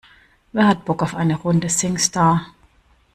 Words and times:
Wer 0.51 0.65
hat 0.65 0.83
Bock 0.85 1.03
auf 1.03 1.13
eine 1.13 1.35
Runde 1.35 1.69
Singstar? 1.69 2.55